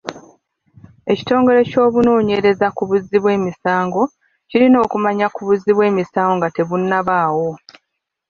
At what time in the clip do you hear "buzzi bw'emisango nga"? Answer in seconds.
5.47-6.49